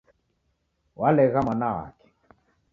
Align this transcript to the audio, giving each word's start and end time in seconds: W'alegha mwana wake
W'alegha 0.99 1.39
mwana 1.45 1.67
wake 1.75 2.05